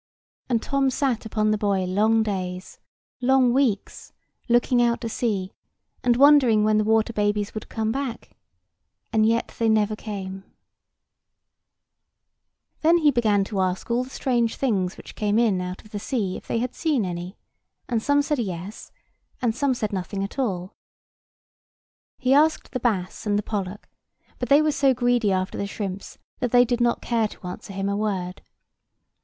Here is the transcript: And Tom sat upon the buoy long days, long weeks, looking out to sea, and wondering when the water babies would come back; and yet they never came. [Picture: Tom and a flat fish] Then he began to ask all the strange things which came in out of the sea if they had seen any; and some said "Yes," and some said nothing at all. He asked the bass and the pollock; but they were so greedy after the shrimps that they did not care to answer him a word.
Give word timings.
And 0.49 0.63
Tom 0.63 0.89
sat 0.89 1.27
upon 1.27 1.51
the 1.51 1.59
buoy 1.59 1.85
long 1.85 2.23
days, 2.23 2.79
long 3.21 3.53
weeks, 3.53 4.13
looking 4.49 4.81
out 4.81 4.99
to 5.01 5.07
sea, 5.09 5.53
and 6.03 6.15
wondering 6.15 6.63
when 6.63 6.79
the 6.79 6.83
water 6.83 7.13
babies 7.13 7.53
would 7.53 7.69
come 7.69 7.91
back; 7.91 8.31
and 9.13 9.27
yet 9.27 9.53
they 9.59 9.69
never 9.69 9.95
came. 9.95 10.37
[Picture: 10.41 10.57
Tom 12.81 12.81
and 12.81 12.81
a 12.81 12.81
flat 12.81 12.81
fish] 12.81 12.81
Then 12.89 12.97
he 13.03 13.11
began 13.11 13.43
to 13.43 13.61
ask 13.61 13.91
all 13.91 14.03
the 14.03 14.09
strange 14.09 14.55
things 14.55 14.97
which 14.97 15.13
came 15.13 15.37
in 15.37 15.61
out 15.61 15.83
of 15.85 15.91
the 15.91 15.99
sea 15.99 16.35
if 16.35 16.47
they 16.47 16.57
had 16.57 16.73
seen 16.73 17.05
any; 17.05 17.37
and 17.87 18.01
some 18.01 18.23
said 18.23 18.39
"Yes," 18.39 18.91
and 19.39 19.55
some 19.55 19.75
said 19.75 19.93
nothing 19.93 20.23
at 20.23 20.39
all. 20.39 20.73
He 22.17 22.33
asked 22.33 22.71
the 22.71 22.79
bass 22.79 23.27
and 23.27 23.37
the 23.37 23.43
pollock; 23.43 23.87
but 24.39 24.49
they 24.49 24.63
were 24.63 24.71
so 24.71 24.95
greedy 24.95 25.31
after 25.31 25.59
the 25.59 25.67
shrimps 25.67 26.17
that 26.39 26.49
they 26.49 26.65
did 26.65 26.81
not 26.81 27.03
care 27.03 27.27
to 27.27 27.45
answer 27.47 27.71
him 27.71 27.87
a 27.87 27.95
word. 27.95 28.41